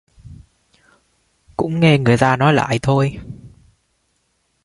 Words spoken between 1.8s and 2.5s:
người ta